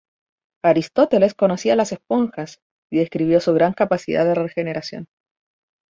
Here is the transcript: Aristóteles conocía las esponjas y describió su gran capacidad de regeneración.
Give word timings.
Aristóteles 0.63 1.35
conocía 1.35 1.75
las 1.75 1.91
esponjas 1.91 2.59
y 2.91 2.97
describió 2.97 3.39
su 3.39 3.53
gran 3.53 3.73
capacidad 3.73 4.25
de 4.25 4.33
regeneración. 4.33 5.07